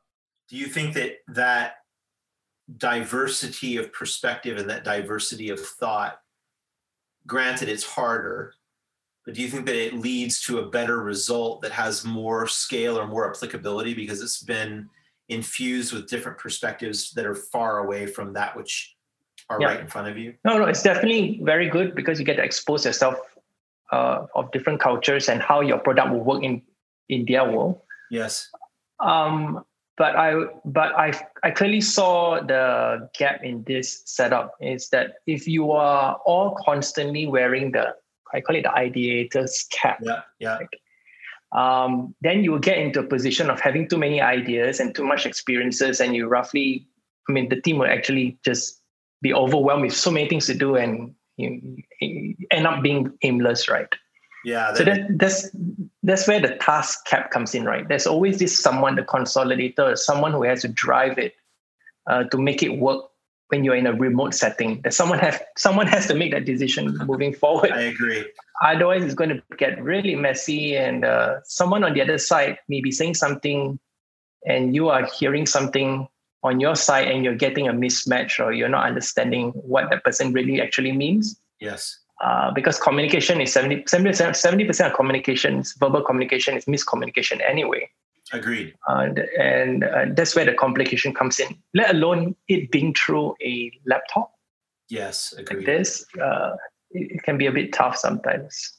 Do 0.51 0.57
you 0.57 0.67
think 0.67 0.93
that 0.95 1.13
that 1.29 1.78
diversity 2.77 3.77
of 3.77 3.93
perspective 3.93 4.59
and 4.59 4.69
that 4.69 4.85
diversity 4.85 5.51
of 5.51 5.61
thought, 5.61 6.21
granted, 7.27 7.69
it's 7.69 7.85
harder, 7.85 8.55
but 9.25 9.35
do 9.35 9.43
you 9.43 9.49
think 9.49 9.67
that 9.67 9.77
it 9.77 9.95
leads 9.95 10.41
to 10.43 10.59
a 10.59 10.71
better 10.71 11.03
result 11.03 11.63
that 11.63 11.73
has 11.73 12.05
more 12.05 12.47
scale 12.47 12.99
or 12.99 13.07
more 13.07 13.29
applicability 13.31 13.95
because 13.95 14.23
it's 14.23 14.43
been 14.43 14.89
infused 15.29 15.93
with 15.93 16.09
different 16.09 16.39
perspectives 16.39 17.11
that 17.13 17.27
are 17.27 17.35
far 17.35 17.79
away 17.81 18.07
from 18.07 18.33
that 18.33 18.57
which 18.57 18.97
are 19.51 19.61
Yeah. 19.61 19.69
right 19.69 19.81
in 19.81 19.87
front 19.87 20.09
of 20.09 20.17
you? 20.17 20.35
No, 20.45 20.59
no, 20.59 20.65
it's 20.65 20.83
definitely 20.83 21.41
very 21.43 21.69
good 21.69 21.95
because 21.95 22.19
you 22.19 22.25
get 22.25 22.37
to 22.37 22.43
expose 22.43 22.85
yourself 22.85 23.17
uh, 23.93 24.27
of 24.35 24.51
different 24.53 24.81
cultures 24.81 25.29
and 25.29 25.41
how 25.43 25.61
your 25.61 25.79
product 25.79 26.11
will 26.11 26.25
work 26.25 26.43
in 26.43 26.63
in 27.09 27.25
their 27.25 27.51
world. 27.51 27.81
Yes. 28.11 28.51
Um, 29.01 29.65
but 29.99 30.17
I 30.17 30.45
but 30.65 30.97
I 30.97 31.13
I 31.43 31.51
clearly 31.51 31.81
saw 31.81 32.41
the 32.41 33.11
gap 33.19 33.43
in 33.43 33.65
this 33.65 34.03
setup 34.07 34.55
is 34.61 34.89
that 34.91 35.15
if 35.27 35.47
you 35.47 35.73
are 35.73 36.15
all 36.25 36.57
constantly 36.65 37.27
wearing 37.27 37.73
the 37.73 37.95
I 38.33 38.41
call 38.41 38.57
it 38.57 38.63
the 38.63 38.71
ideator's 38.71 39.67
cap, 39.71 39.99
Yeah. 40.03 40.21
Yeah. 40.39 40.59
um, 41.53 42.15
then 42.21 42.45
you 42.45 42.53
will 42.53 42.59
get 42.59 42.79
into 42.79 43.01
a 43.01 43.07
position 43.07 43.51
of 43.51 43.59
having 43.61 43.89
too 43.89 43.97
many 43.99 44.21
ideas 44.21 44.81
and 44.81 44.95
too 44.95 45.05
much 45.05 45.27
experiences, 45.27 46.01
and 46.01 46.15
you 46.15 46.29
roughly 46.29 46.87
I 47.29 47.33
mean, 47.33 47.49
the 47.51 47.61
team 47.61 47.79
will 47.79 47.87
actually 47.91 48.39
just 48.45 48.81
be 49.21 49.35
overwhelmed 49.35 49.83
with 49.83 49.95
so 49.95 50.11
many 50.11 50.29
things 50.29 50.47
to 50.47 50.55
do 50.55 50.77
and 50.77 51.15
you, 51.37 51.77
you 52.01 52.35
end 52.51 52.67
up 52.67 52.83
being 52.83 53.13
aimless, 53.23 53.69
right? 53.69 53.89
Yeah. 54.45 54.73
so 54.75 54.85
that, 54.85 55.07
that's 55.19 55.51
that's 56.03 56.27
where 56.27 56.41
the 56.41 56.55
task 56.57 57.05
cap 57.07 57.31
comes 57.31 57.55
in, 57.55 57.65
right? 57.65 57.87
There's 57.87 58.07
always 58.07 58.39
this 58.39 58.59
someone, 58.59 58.97
the 58.97 59.03
consolidator, 59.03 59.97
someone 59.97 60.33
who 60.33 60.43
has 60.45 60.63
to 60.63 60.69
drive 60.69 61.19
it 61.19 61.35
uh, 62.07 62.25
to 62.25 62.39
make 62.39 62.63
it 62.63 62.79
work 62.79 63.11
when 63.49 63.65
you're 63.65 63.75
in 63.75 63.87
a 63.87 63.93
remote 63.93 64.35
setting. 64.35 64.81
That 64.83 64.95
someone 64.95 65.19
has 65.19 65.41
someone 65.57 65.87
has 65.87 66.07
to 66.07 66.15
make 66.15 66.33
that 66.33 66.45
decision 66.45 66.97
moving 67.05 67.35
forward. 67.43 67.73
I 67.73 67.83
agree. 67.83 68.25
Otherwise, 68.65 69.05
it's 69.05 69.15
going 69.15 69.31
to 69.31 69.43
get 69.57 69.83
really 69.83 70.15
messy, 70.15 70.77
and 70.77 71.05
uh, 71.05 71.41
someone 71.45 71.85
on 71.85 71.95
the 71.95 72.03
other 72.03 72.19
side 72.19 72.59
may 72.69 72.81
be 72.81 72.91
saying 72.91 73.15
something, 73.15 73.79
and 74.47 74.75
you 74.75 74.89
are 74.89 75.07
hearing 75.07 75.47
something 75.47 76.09
on 76.43 76.61
your 76.61 76.75
side, 76.75 77.09
and 77.09 77.25
you're 77.25 77.37
getting 77.37 77.69
a 77.69 77.73
mismatch, 77.73 78.45
or 78.45 78.53
you're 78.53 78.69
not 78.69 78.87
understanding 78.87 79.51
what 79.51 79.91
that 79.91 80.05
person 80.05 80.33
really 80.33 80.61
actually 80.61 80.93
means. 80.93 81.41
Yes. 81.61 81.99
Uh, 82.21 82.51
because 82.51 82.81
communication 82.81 83.41
is 83.41 83.53
70, 83.53 83.85
70%, 83.85 84.31
70% 84.31 84.87
of 84.87 84.95
communications, 84.95 85.75
verbal 85.79 86.03
communication 86.03 86.57
is 86.57 86.65
miscommunication 86.65 87.41
anyway. 87.49 87.89
Agreed. 88.33 88.75
Uh, 88.89 89.09
and 89.39 89.85
uh, 89.85 90.07
that's 90.13 90.35
where 90.35 90.45
the 90.45 90.55
complication 90.55 91.15
comes 91.15 91.39
in, 91.39 91.57
let 91.75 91.91
alone 91.91 92.35
it 92.49 92.71
being 92.71 92.95
through 92.95 93.35
a 93.43 93.71
laptop. 93.87 94.33
Yes, 94.89 95.33
agreed. 95.39 95.59
Like 95.59 95.67
this, 95.67 96.05
uh, 96.21 96.57
it, 96.91 97.13
it 97.13 97.23
can 97.23 97.39
be 97.39 97.47
a 97.47 97.53
bit 97.53 97.73
tough 97.73 97.97
sometimes. 97.97 98.75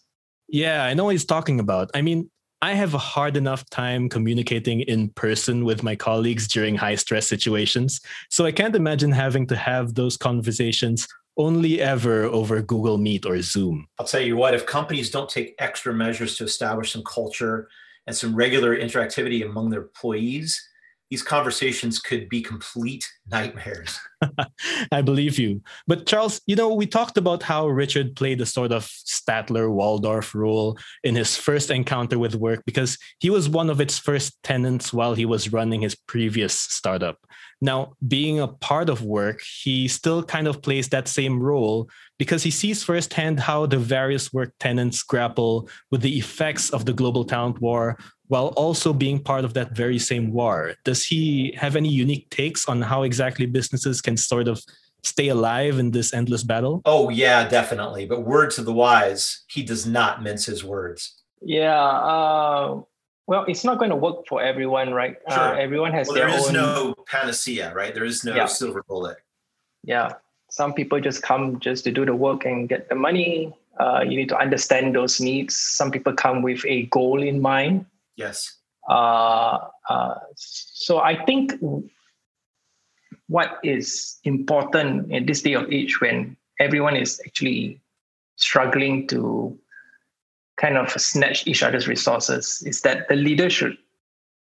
Yeah, 0.50 0.84
I 0.84 0.93
know 0.93 1.05
what 1.05 1.12
he's 1.12 1.25
talking 1.25 1.60
about. 1.60 1.89
I 1.93 2.01
mean, 2.01 2.29
I 2.62 2.74
have 2.74 2.93
a 2.93 3.00
hard 3.00 3.38
enough 3.38 3.67
time 3.69 4.10
communicating 4.10 4.81
in 4.81 5.10
person 5.10 5.63
with 5.63 5.81
my 5.81 5.96
colleagues 5.96 6.48
during 6.48 6.75
high 6.75 6.96
stress 6.96 7.27
situations. 7.27 8.01
So 8.29 8.46
I 8.46 8.51
can't 8.51 8.75
imagine 8.75 9.12
having 9.12 9.48
to 9.48 9.55
have 9.55 9.96
those 9.96 10.17
conversations 10.17 11.08
only 11.39 11.81
ever 11.81 12.25
over 12.25 12.62
Google 12.62 12.98
Meet 12.98 13.25
or 13.25 13.41
Zoom. 13.41 13.88
I'll 13.98 14.05
tell 14.05 14.22
you 14.22 14.36
what, 14.36 14.53
if 14.53 14.65
companies 14.65 15.10
don't 15.10 15.29
take 15.29 15.55
extra 15.58 15.93
measures 15.93 16.36
to 16.38 16.43
establish 16.43 16.91
some 16.91 17.03
culture 17.03 17.69
and 18.05 18.15
some 18.15 18.36
regular 18.36 18.77
interactivity 18.77 19.43
among 19.43 19.69
their 19.69 19.84
employees, 19.84 20.62
these 21.10 21.24
conversations 21.24 21.98
could 21.98 22.29
be 22.29 22.41
complete 22.41 23.08
nightmares. 23.31 24.00
I 24.91 25.01
believe 25.01 25.39
you. 25.39 25.62
But 25.88 26.05
Charles, 26.05 26.39
you 26.46 26.55
know, 26.55 26.74
we 26.74 26.86
talked 26.86 27.17
about 27.17 27.41
how 27.41 27.67
Richard 27.67 28.15
played 28.15 28.41
a 28.41 28.46
sort 28.46 28.72
of 28.72 28.86
Statler 28.86 29.72
Waldorf 29.72 30.36
role 30.36 30.77
in 31.03 31.15
his 31.15 31.36
first 31.36 31.72
encounter 31.72 32.19
with 32.19 32.39
Worq 32.39 32.62
because 32.65 32.98
he 33.19 33.31
was 33.31 33.50
one 33.50 33.72
of 33.72 33.81
its 33.81 33.98
first 33.98 34.38
tenants 34.43 34.93
while 34.93 35.15
he 35.15 35.25
was 35.25 35.51
running 35.51 35.81
his 35.81 35.96
previous 35.96 36.53
startup. 36.53 37.17
Now, 37.61 37.93
being 38.07 38.39
a 38.39 38.47
part 38.47 38.89
of 38.89 39.01
Worq, 39.01 39.41
he 39.41 39.87
still 39.87 40.23
kind 40.23 40.47
of 40.47 40.61
plays 40.61 40.87
that 40.89 41.07
same 41.07 41.41
role 41.41 41.89
because 42.17 42.41
he 42.41 42.51
sees 42.51 42.83
firsthand 42.83 43.39
how 43.39 43.65
the 43.65 43.77
various 43.77 44.29
Worq 44.29 44.51
tenants 44.59 45.03
grapple 45.03 45.67
with 45.91 46.01
the 46.01 46.17
effects 46.17 46.69
of 46.69 46.85
the 46.85 46.93
global 46.93 47.25
talent 47.25 47.59
war 47.59 47.97
while 48.27 48.47
also 48.55 48.93
being 48.93 49.19
part 49.19 49.43
of 49.43 49.53
that 49.55 49.75
very 49.75 49.99
same 49.99 50.31
war. 50.31 50.75
Does 50.85 51.03
he 51.03 51.53
have 51.57 51.75
any 51.75 51.89
unique 51.89 52.29
takes 52.29 52.67
on 52.67 52.81
how 52.81 53.03
exactly 53.03 53.45
businesses 53.45 54.01
can 54.01 54.15
sort 54.15 54.47
of 54.47 54.63
stay 55.03 55.29
alive 55.29 55.79
in 55.79 55.91
this 55.91 56.13
endless 56.13 56.43
battle? 56.43 56.81
Oh, 56.85 57.09
yeah, 57.09 57.47
definitely. 57.47 58.05
But 58.05 58.21
words 58.25 58.57
of 58.57 58.65
the 58.65 58.73
wise, 58.73 59.43
he 59.47 59.63
does 59.63 59.85
not 59.85 60.23
mince 60.23 60.45
his 60.45 60.63
words. 60.63 61.23
Yeah. 61.41 61.81
Uh, 61.81 62.81
well, 63.29 63.45
it's 63.48 63.63
not 63.63 63.77
going 63.77 63.91
to 63.91 63.95
work 63.95 64.25
for 64.27 64.41
everyone, 64.41 64.91
right? 64.91 65.15
Uh, 65.27 65.33
Sure. 65.36 65.53
Uh, 65.53 65.57
everyone 65.65 65.91
has 65.93 66.07
Well, 66.07 66.15
their 66.17 66.27
there 66.29 66.38
is 66.39 66.48
own. 66.48 66.53
no 66.53 66.95
panacea, 67.05 67.71
right? 67.75 67.93
There 67.93 68.03
is 68.13 68.24
no 68.25 68.33
Yeah. 68.36 68.48
silver 68.48 68.83
bullet. 68.89 69.17
yeah 69.83 70.07
some 70.51 70.74
people 70.74 71.00
just 71.00 71.21
come 71.21 71.43
just 71.65 71.83
to 71.86 71.91
do 71.98 72.03
the 72.09 72.13
work 72.25 72.43
and 72.50 72.67
get 72.67 72.89
the 72.89 72.95
money 72.95 73.53
uh, 73.79 74.01
you 74.09 74.15
need 74.19 74.27
to 74.27 74.38
understand 74.45 74.93
those 74.93 75.21
needs 75.21 75.55
some 75.55 75.89
people 75.95 76.12
come 76.12 76.41
with 76.48 76.62
a 76.65 76.77
goal 76.98 77.21
in 77.31 77.38
mind 77.39 77.86
Yes. 78.24 78.38
uh, 78.89 79.55
uh, 79.93 80.15
so 80.36 81.00
i 81.12 81.13
think 81.27 81.53
what 83.27 83.50
is 83.63 84.19
important 84.24 85.12
in 85.15 85.25
this 85.25 85.41
day 85.48 85.53
of 85.53 85.71
age 85.71 86.01
when 86.01 86.36
everyone 86.59 86.95
is 86.98 87.21
actually 87.25 87.79
struggling 88.36 89.07
to 89.07 89.21
kind 90.59 90.77
of 90.77 90.91
snatch 90.91 91.47
each 91.47 91.63
other's 91.63 91.87
resources 91.87 92.61
is 92.65 92.81
that 92.81 93.07
the 93.07 93.15
leader 93.15 93.49
should 93.49 93.77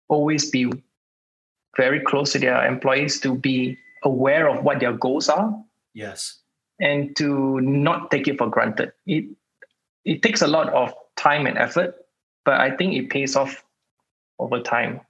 always 0.09 0.50
be 0.50 0.71
very 1.76 2.00
close 2.00 2.33
to 2.33 2.38
their 2.38 2.67
employees 2.67 3.21
to 3.21 3.35
be 3.35 3.79
aware 4.02 4.49
of 4.49 4.64
what 4.64 4.81
their 4.81 4.93
goals 4.93 5.29
are 5.29 5.55
Yes. 5.95 6.38
and 6.81 7.14
to 7.17 7.61
not 7.61 8.11
take 8.11 8.26
it 8.29 8.38
for 8.38 8.49
granted. 8.49 8.93
It 9.07 9.25
it 10.05 10.23
takes 10.23 10.43
a 10.43 10.47
lot 10.47 10.69
of 10.73 10.93
time 11.17 11.47
and 11.47 11.59
effort, 11.59 11.95
but 12.45 12.55
I 12.61 12.75
think 12.75 12.95
it 12.95 13.11
pays 13.11 13.37
off 13.37 13.62
over 14.38 14.61
time. 14.61 15.00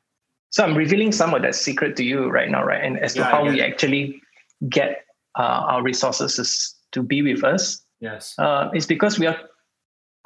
So 0.51 0.65
I'm 0.65 0.75
revealing 0.77 1.13
some 1.13 1.33
of 1.33 1.43
that 1.43 1.55
secret 1.55 1.97
to 1.97 2.05
you 2.05 2.29
right 2.29 2.51
now, 2.51 2.65
right? 2.65 2.83
And 2.83 2.99
as 2.99 3.15
to 3.15 3.21
Yeah, 3.21 3.29
I 3.29 3.31
how 3.31 3.43
we 3.47 3.61
it. 3.61 3.65
actually 3.71 4.21
get 4.69 5.05
uh, 5.39 5.63
our 5.71 5.83
resources 5.83 6.75
to 6.93 7.03
be 7.03 7.23
with 7.23 7.45
us 7.45 7.83
Yes. 8.01 8.35
uh, 8.39 8.69
is 8.75 8.85
because 8.87 9.19
we 9.19 9.27
are 9.29 9.39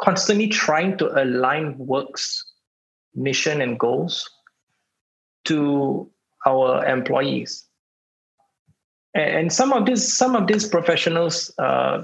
constantly 0.01 0.49
trying 0.49 0.97
to 0.99 1.23
align 1.23 1.77
Worq's 1.79 2.45
mission 3.15 3.61
and 3.61 3.79
goals 3.79 4.29
to 5.45 6.11
our 6.47 6.85
employees. 6.87 7.65
And, 9.15 9.53
some 9.53 9.73
of 9.73 9.87
these 9.87 10.13
some 10.13 10.35
of 10.35 10.49
these 10.49 10.67
professionals, 10.67 11.53
uh, 11.59 12.03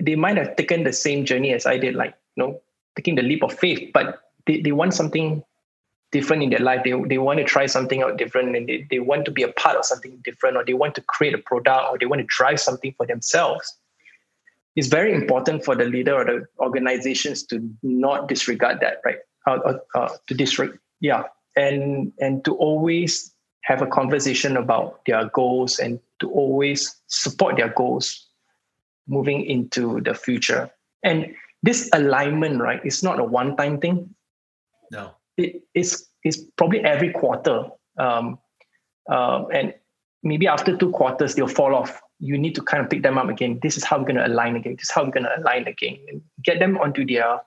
they 0.00 0.14
might 0.14 0.36
have 0.36 0.54
taken 0.54 0.84
the 0.84 0.92
same 0.92 1.24
journey 1.24 1.52
as 1.52 1.66
I 1.66 1.76
did, 1.76 1.96
like 1.96 2.14
you 2.36 2.44
know, 2.44 2.60
taking 2.94 3.16
the 3.16 3.22
leap 3.22 3.42
of 3.42 3.52
faith, 3.52 3.90
but 3.92 4.20
they, 4.46 4.60
they 4.60 4.72
want 4.72 4.94
something 4.94 5.42
different 6.12 6.44
in 6.44 6.50
their 6.50 6.60
life. 6.60 6.82
They, 6.84 6.92
they 7.08 7.18
want 7.18 7.40
to 7.40 7.44
try 7.44 7.66
something 7.66 8.02
out 8.02 8.16
different 8.16 8.54
and 8.54 8.68
they, 8.68 8.86
they 8.90 9.00
want 9.00 9.24
to 9.24 9.32
be 9.32 9.42
a 9.42 9.52
part 9.52 9.76
of 9.76 9.84
something 9.84 10.20
different 10.24 10.56
or 10.56 10.64
they 10.64 10.74
want 10.74 10.94
to 10.94 11.00
create 11.02 11.34
a 11.34 11.38
product 11.38 11.90
or 11.90 11.98
they 11.98 12.06
want 12.06 12.20
to 12.20 12.26
drive 12.28 12.60
something 12.60 12.94
for 12.96 13.06
themselves 13.06 13.76
it's 14.76 14.88
very 14.88 15.14
important 15.14 15.64
for 15.64 15.74
the 15.74 15.86
leader 15.86 16.14
or 16.14 16.24
the 16.24 16.46
organizations 16.60 17.42
to 17.46 17.68
not 17.82 18.28
disregard 18.28 18.80
that, 18.80 19.00
right? 19.04 19.18
Uh, 19.46 19.58
uh, 19.64 19.78
uh, 19.94 20.08
to 20.26 20.34
disregard, 20.34 20.78
yeah, 21.00 21.22
and 21.56 22.12
and 22.20 22.44
to 22.44 22.54
always 22.56 23.32
have 23.62 23.82
a 23.82 23.86
conversation 23.86 24.56
about 24.56 25.00
their 25.06 25.28
goals 25.30 25.78
and 25.78 25.98
to 26.20 26.30
always 26.30 26.94
support 27.08 27.56
their 27.56 27.70
goals 27.70 28.28
moving 29.08 29.44
into 29.44 30.00
the 30.02 30.14
future. 30.14 30.70
And 31.02 31.34
this 31.62 31.88
alignment, 31.92 32.60
right, 32.60 32.80
is 32.84 33.02
not 33.02 33.18
a 33.18 33.24
one-time 33.24 33.80
thing. 33.80 34.14
No. 34.92 35.10
It 35.36 35.62
is 35.74 36.06
it's 36.22 36.38
probably 36.56 36.80
every 36.80 37.12
quarter, 37.12 37.64
um, 37.98 38.38
um, 39.08 39.46
and 39.52 39.74
maybe 40.22 40.46
after 40.46 40.76
two 40.76 40.90
quarters 40.90 41.34
they'll 41.34 41.46
fall 41.46 41.74
off 41.74 42.00
you 42.18 42.38
need 42.38 42.54
to 42.54 42.62
kind 42.62 42.82
of 42.82 42.90
pick 42.90 43.02
them 43.02 43.18
up 43.18 43.28
again. 43.28 43.58
This 43.62 43.76
is 43.76 43.84
how 43.84 43.98
we're 43.98 44.04
going 44.04 44.16
to 44.16 44.26
align 44.26 44.56
again. 44.56 44.76
This 44.76 44.84
is 44.84 44.90
how 44.90 45.04
we're 45.04 45.10
going 45.10 45.24
to 45.24 45.38
align 45.38 45.66
again. 45.66 45.98
And 46.08 46.22
get 46.42 46.58
them 46.58 46.78
onto 46.78 47.04
their 47.04 47.40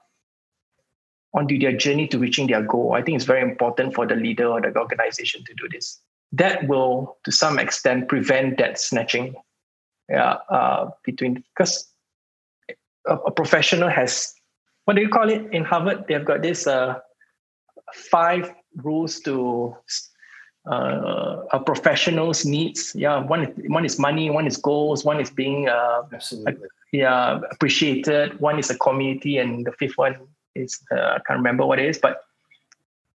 onto 1.33 1.59
their 1.59 1.75
journey 1.75 2.07
to 2.07 2.17
reaching 2.17 2.47
their 2.47 2.63
goal. 2.63 2.93
I 2.93 3.03
think 3.03 3.15
it's 3.15 3.25
very 3.25 3.41
important 3.41 3.93
for 3.93 4.07
the 4.07 4.15
leader 4.15 4.47
or 4.47 4.61
the 4.61 4.75
organization 4.75 5.43
to 5.43 5.53
do 5.53 5.69
this. 5.71 6.01
That 6.31 6.67
will, 6.67 7.17
to 7.25 7.31
some 7.31 7.59
extent, 7.59 8.07
prevent 8.07 8.57
that 8.57 8.79
snatching. 8.79 9.35
Yeah, 10.09 10.37
uh, 10.49 10.89
between 11.03 11.43
because 11.55 11.87
a, 13.07 13.15
a 13.15 13.31
professional 13.31 13.89
has 13.89 14.33
what 14.85 14.95
do 14.95 15.03
you 15.03 15.09
call 15.09 15.29
it 15.29 15.53
in 15.53 15.63
Harvard? 15.63 16.05
They've 16.07 16.25
got 16.25 16.41
this 16.41 16.65
uh, 16.65 16.99
five 17.93 18.51
rules 18.77 19.19
to 19.19 19.75
uh, 20.65 21.43
a 21.51 21.59
professional's 21.59 22.45
needs. 22.45 22.93
Yeah, 22.95 23.19
one 23.19 23.45
one 23.67 23.85
is 23.85 23.99
money, 23.99 24.29
one 24.29 24.47
is 24.47 24.57
goals, 24.57 25.05
one 25.05 25.19
is 25.19 25.29
being 25.29 25.69
uh, 25.69 26.03
Absolutely. 26.13 26.67
yeah 26.91 27.39
appreciated, 27.51 28.39
one 28.39 28.59
is 28.59 28.69
a 28.69 28.77
community, 28.77 29.37
and 29.37 29.65
the 29.65 29.71
fifth 29.73 29.97
one 29.97 30.17
is 30.55 30.79
uh, 30.91 31.17
I 31.17 31.19
can't 31.25 31.39
remember 31.39 31.65
what 31.65 31.79
it 31.79 31.85
is, 31.85 31.97
but 31.97 32.23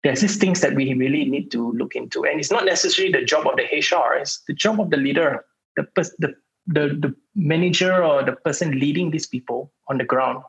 there's 0.02 0.20
these 0.20 0.36
things 0.36 0.60
that 0.60 0.74
we 0.74 0.94
really 0.94 1.24
need 1.24 1.50
to 1.52 1.72
look 1.72 1.94
into, 1.94 2.24
and 2.24 2.38
it's 2.38 2.50
not 2.50 2.64
necessarily 2.64 3.12
the 3.12 3.24
job 3.24 3.46
of 3.46 3.56
the 3.56 3.64
HR; 3.64 4.14
it's 4.14 4.40
the 4.46 4.54
job 4.54 4.80
of 4.80 4.90
the 4.90 4.96
leader, 4.96 5.44
the 5.76 5.84
pers- 5.84 6.14
the 6.18 6.34
the, 6.66 6.96
the 7.00 7.14
manager 7.34 8.04
or 8.04 8.22
the 8.22 8.32
person 8.32 8.78
leading 8.78 9.10
these 9.10 9.26
people 9.26 9.72
on 9.88 9.98
the 9.98 10.04
ground. 10.04 10.44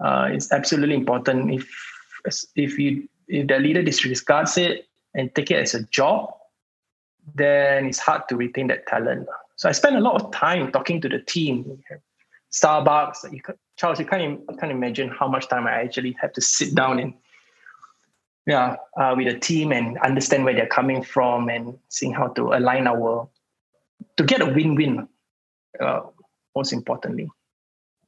Uh, 0.00 0.28
it's 0.32 0.50
absolutely 0.50 0.94
important. 0.94 1.52
If 1.52 1.68
if 2.56 2.78
you 2.78 3.08
if 3.28 3.46
the 3.46 3.58
leader 3.58 3.82
disregards 3.82 4.56
it 4.56 4.86
and 5.14 5.34
take 5.34 5.50
it 5.50 5.56
as 5.56 5.74
a 5.74 5.82
job, 5.84 6.34
then 7.34 7.86
it's 7.86 7.98
hard 7.98 8.28
to 8.28 8.36
retain 8.36 8.68
that 8.68 8.86
talent. 8.86 9.28
So 9.56 9.68
I 9.68 9.72
spend 9.72 9.96
a 9.96 10.00
lot 10.00 10.20
of 10.20 10.32
time 10.32 10.72
talking 10.72 11.00
to 11.02 11.08
the 11.08 11.20
team. 11.20 11.82
Starbucks, 12.52 13.32
you 13.32 13.40
Charles, 13.76 13.98
you 13.98 14.06
can't, 14.06 14.40
can't 14.60 14.72
imagine 14.72 15.08
how 15.08 15.28
much 15.28 15.48
time 15.48 15.66
I 15.66 15.72
actually 15.82 16.16
have 16.20 16.32
to 16.34 16.40
sit 16.40 16.74
down 16.74 16.98
and 16.98 17.14
yeah, 18.46 18.76
uh, 18.96 19.14
with 19.16 19.32
the 19.32 19.38
team 19.38 19.72
and 19.72 19.96
understand 19.98 20.44
where 20.44 20.54
they're 20.54 20.66
coming 20.66 21.02
from 21.02 21.48
and 21.48 21.78
seeing 21.88 22.12
how 22.12 22.28
to 22.28 22.52
align 22.52 22.88
our 22.88 23.28
to 24.16 24.24
get 24.24 24.42
a 24.42 24.46
win-win. 24.46 25.08
Uh, 25.80 26.00
most 26.54 26.72
importantly. 26.72 27.30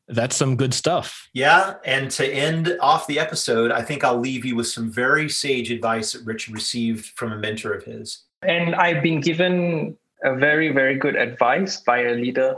That's 0.09 0.37
some 0.37 0.57
good 0.57 0.75
stuff. 0.75 1.29
Yeah. 1.33 1.75
And 1.85 2.11
to 2.13 2.27
end 2.27 2.77
off 2.81 3.07
the 3.07 3.19
episode, 3.19 3.71
I 3.71 3.83
think 3.83 4.05
I'll 4.05 4.19
leave 4.19 4.45
you 4.45 4.55
with 4.57 4.67
some 4.67 4.91
very 4.91 5.29
sage 5.29 5.71
advice 5.71 6.13
that 6.13 6.25
Richard 6.25 6.55
received 6.55 7.07
from 7.17 7.33
a 7.33 7.39
mentor 7.39 7.73
of 7.73 7.85
his. 7.85 8.25
And 8.43 8.75
I've 8.75 9.03
been 9.03 9.21
given 9.21 9.97
a 10.23 10.35
very, 10.37 10.73
very 10.73 10.97
good 10.97 11.17
advice 11.17 11.81
by 11.81 12.03
a 12.03 12.15
leader 12.15 12.57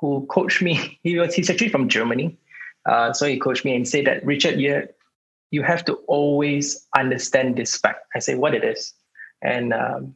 who 0.00 0.26
coached 0.26 0.62
me. 0.62 0.98
He 1.02 1.18
was 1.18 1.34
he's 1.34 1.48
actually 1.48 1.70
from 1.70 1.88
Germany. 1.88 2.38
Uh, 2.86 3.12
so 3.12 3.26
he 3.26 3.38
coached 3.38 3.64
me 3.64 3.74
and 3.74 3.86
said 3.88 4.06
that 4.06 4.24
Richard, 4.24 4.58
you, 4.60 4.88
you 5.50 5.62
have 5.62 5.84
to 5.86 5.94
always 6.06 6.86
understand 6.96 7.56
this 7.56 7.76
fact. 7.76 8.06
I 8.14 8.18
say 8.18 8.34
what 8.34 8.54
it 8.54 8.64
is. 8.64 8.94
And 9.42 9.72
um, 9.72 10.14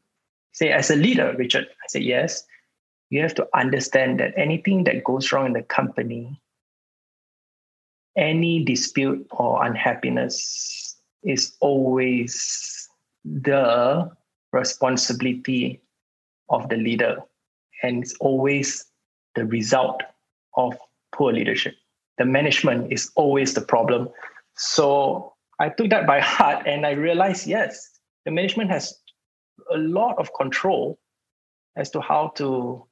say, 0.52 0.72
as 0.72 0.90
a 0.90 0.96
leader, 0.96 1.34
Richard, 1.36 1.66
I 1.66 1.86
say, 1.88 2.00
yes, 2.00 2.44
you 3.14 3.22
have 3.22 3.34
to 3.36 3.46
understand 3.54 4.18
that 4.18 4.34
anything 4.36 4.82
that 4.82 5.04
goes 5.04 5.30
wrong 5.30 5.46
in 5.46 5.52
the 5.52 5.62
company, 5.62 6.40
any 8.16 8.64
dispute 8.64 9.24
or 9.30 9.64
unhappiness 9.64 10.96
is 11.22 11.54
always 11.60 12.88
the 13.24 14.10
responsibility 14.52 15.80
of 16.48 16.68
the 16.68 16.76
leader. 16.76 17.18
And 17.84 18.02
it's 18.02 18.16
always 18.18 18.84
the 19.36 19.46
result 19.46 20.02
of 20.56 20.76
poor 21.14 21.32
leadership. 21.32 21.74
The 22.18 22.24
management 22.24 22.92
is 22.92 23.12
always 23.14 23.54
the 23.54 23.60
problem. 23.60 24.08
So 24.56 25.34
I 25.60 25.68
took 25.68 25.90
that 25.90 26.04
by 26.04 26.18
heart 26.34 26.66
and 26.66 26.84
I 26.84 26.90
realized 26.90 27.46
yes, 27.46 27.90
the 28.24 28.32
management 28.32 28.70
has 28.70 28.92
a 29.72 29.78
lot 29.78 30.18
of 30.18 30.34
control 30.34 30.98
as 31.76 31.90
to 31.90 32.00
how 32.00 32.32
to 32.34 32.84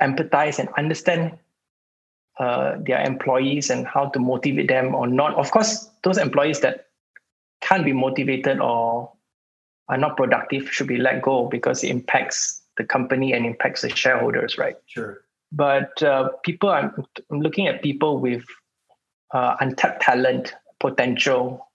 empathize 0.00 0.58
and 0.58 0.68
understand 0.76 1.38
uh, 2.38 2.76
their 2.86 3.00
employees 3.02 3.70
and 3.70 3.86
how 3.86 4.08
to 4.10 4.18
motivate 4.18 4.68
them 4.68 4.94
or 4.94 5.06
not. 5.06 5.34
Of 5.34 5.50
course, 5.50 5.88
those 6.04 6.18
employees 6.18 6.60
that 6.60 6.86
can't 7.62 7.84
be 7.84 7.92
motivated 7.92 8.60
or 8.60 9.12
are 9.88 9.96
not 9.96 10.16
productive 10.16 10.70
should 10.70 10.86
be 10.86 10.98
let 10.98 11.22
go 11.22 11.46
because 11.46 11.82
it 11.82 11.88
impacts 11.88 12.62
the 12.76 12.84
company 12.84 13.32
and 13.32 13.46
impacts 13.46 13.82
the 13.82 13.88
shareholders, 13.88 14.58
right? 14.58 14.76
Sure. 14.86 15.22
But 15.52 16.02
uh, 16.02 16.30
people, 16.44 16.68
I'm, 16.70 16.92
I'm, 17.30 17.40
looking 17.40 17.68
at 17.68 17.82
people 17.82 18.18
with 18.18 18.44
uh, 19.32 19.56
untapped 19.60 20.02
talent, 20.02 20.54
potential, 20.80 21.66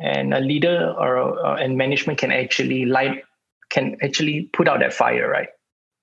and 0.00 0.34
a 0.34 0.40
leader 0.40 0.92
or 0.98 1.46
uh, 1.46 1.54
and 1.56 1.76
management 1.76 2.18
can 2.18 2.32
actually 2.32 2.86
light, 2.86 3.22
can 3.70 3.96
actually 4.02 4.50
put 4.52 4.68
out 4.68 4.80
that 4.80 4.92
fire, 4.92 5.28
right? 5.28 5.48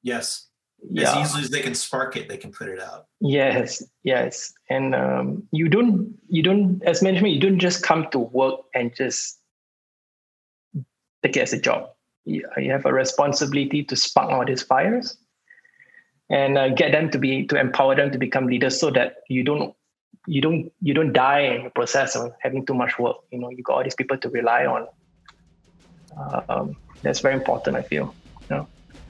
Yes. 0.04 0.48
Yeah. 0.89 1.19
As 1.19 1.27
easily 1.27 1.43
as 1.43 1.50
they 1.50 1.61
can 1.61 1.75
spark 1.75 2.17
it, 2.17 2.27
they 2.27 2.38
can 2.38 2.51
put 2.51 2.67
it 2.67 2.81
out. 2.81 3.05
Yes, 3.19 3.83
yes, 4.03 4.51
and 4.69 4.95
um, 4.95 5.43
you 5.51 5.69
don't, 5.69 6.17
you 6.27 6.41
don't, 6.41 6.81
as 6.83 7.03
management, 7.03 7.33
you 7.33 7.39
don't 7.39 7.59
just 7.59 7.83
come 7.83 8.07
to 8.11 8.19
work 8.19 8.61
and 8.73 8.93
just 8.95 9.39
take 11.23 11.38
it 11.38 11.41
as 11.41 11.53
a 11.53 11.59
job. 11.59 11.89
You, 12.25 12.47
have 12.57 12.85
a 12.85 12.93
responsibility 12.93 13.83
to 13.83 13.95
spark 13.95 14.31
all 14.31 14.45
these 14.45 14.63
fires 14.63 15.17
and 16.29 16.57
uh, 16.57 16.69
get 16.69 16.91
them 16.91 17.09
to 17.11 17.17
be 17.17 17.45
to 17.47 17.59
empower 17.59 17.95
them 17.95 18.11
to 18.11 18.17
become 18.17 18.47
leaders 18.47 18.79
so 18.79 18.89
that 18.91 19.17
you 19.27 19.43
don't 19.43 19.75
you 20.27 20.39
don't 20.39 20.71
you 20.81 20.93
don't 20.93 21.13
die 21.13 21.41
in 21.41 21.63
the 21.63 21.69
process 21.71 22.15
of 22.15 22.31
having 22.41 22.65
too 22.65 22.75
much 22.75 23.00
work 23.00 23.17
you 23.31 23.39
know 23.39 23.50
you 23.50 23.63
got 23.63 23.77
all 23.77 23.83
these 23.83 23.95
people 23.95 24.17
to 24.17 24.29
rely 24.29 24.65
on 24.65 24.88
um, 26.47 26.75
that's 27.01 27.19
very 27.21 27.33
important 27.33 27.75
i 27.75 27.81
feel 27.81 28.05
you? 28.05 28.21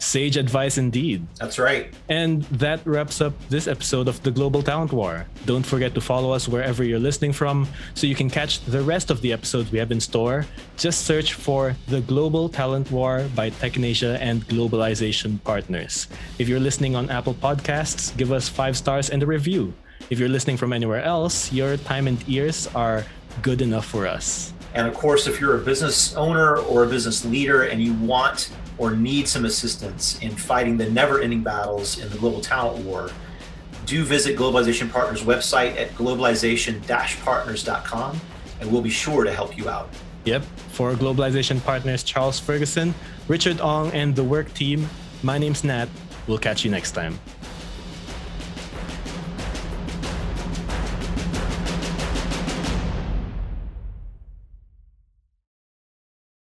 Sage 0.01 0.35
advice 0.35 0.79
indeed. 0.79 1.27
That's 1.37 1.59
right. 1.59 1.93
And 2.09 2.41
that 2.57 2.81
wraps 2.85 3.21
up 3.21 3.33
this 3.49 3.67
episode 3.67 4.07
of 4.07 4.21
the 4.23 4.31
Global 4.31 4.63
Talent 4.63 4.91
War. 4.91 5.27
Don't 5.45 5.63
forget 5.63 5.93
to 5.93 6.01
follow 6.01 6.31
us 6.31 6.47
wherever 6.47 6.83
you're 6.83 6.99
listening 6.99 7.33
from 7.33 7.67
so 7.93 8.07
you 8.07 8.15
can 8.15 8.27
catch 8.27 8.65
the 8.65 8.81
rest 8.81 9.11
of 9.11 9.21
the 9.21 9.31
episodes 9.31 9.71
we 9.71 9.77
have 9.77 9.91
in 9.91 9.99
store. 9.99 10.47
Just 10.75 11.05
search 11.05 11.35
for 11.35 11.75
The 11.87 12.01
Global 12.01 12.49
Talent 12.49 12.89
War 12.89 13.29
by 13.35 13.51
Tech 13.51 13.77
in 13.77 13.83
Asia 13.83 14.17
and 14.19 14.41
Globalization 14.47 15.37
Partners. 15.43 16.07
If 16.39 16.49
you're 16.49 16.59
listening 16.59 16.95
on 16.95 17.11
Apple 17.11 17.35
Podcasts, 17.35 18.17
give 18.17 18.31
us 18.31 18.49
five 18.49 18.75
stars 18.75 19.11
and 19.11 19.21
a 19.21 19.27
review. 19.27 19.71
If 20.09 20.17
you're 20.17 20.29
listening 20.29 20.57
from 20.57 20.73
anywhere 20.73 21.03
else, 21.03 21.53
your 21.53 21.77
time 21.77 22.07
and 22.07 22.17
ears 22.27 22.67
are 22.73 23.05
good 23.43 23.61
enough 23.61 23.85
for 23.85 24.07
us. 24.07 24.51
And 24.73 24.87
of 24.87 24.93
course, 24.93 25.27
if 25.27 25.39
you're 25.39 25.57
a 25.57 25.63
business 25.63 26.15
owner 26.15 26.57
or 26.57 26.83
a 26.83 26.87
business 26.87 27.25
leader 27.25 27.63
and 27.63 27.81
you 27.81 27.93
want 27.93 28.51
or 28.77 28.91
need 28.91 29.27
some 29.27 29.45
assistance 29.45 30.19
in 30.19 30.31
fighting 30.31 30.77
the 30.77 30.89
never 30.89 31.21
ending 31.21 31.43
battles 31.43 31.99
in 31.99 32.09
the 32.09 32.17
global 32.17 32.41
talent 32.41 32.83
war, 32.85 33.09
do 33.85 34.03
visit 34.03 34.37
Globalization 34.37 34.89
Partners 34.91 35.23
website 35.23 35.75
at 35.75 35.89
globalization 35.91 36.81
partners.com 37.23 38.21
and 38.61 38.71
we'll 38.71 38.81
be 38.81 38.89
sure 38.89 39.23
to 39.23 39.33
help 39.33 39.57
you 39.57 39.67
out. 39.67 39.89
Yep. 40.25 40.43
For 40.69 40.93
Globalization 40.93 41.63
Partners 41.63 42.03
Charles 42.03 42.39
Ferguson, 42.39 42.93
Richard 43.27 43.59
Ong, 43.59 43.91
and 43.91 44.15
the 44.15 44.23
Worq 44.23 44.53
team, 44.53 44.87
my 45.23 45.37
name's 45.37 45.63
Nat. 45.63 45.89
We'll 46.27 46.37
catch 46.37 46.63
you 46.63 46.71
next 46.71 46.91
time. 46.91 47.19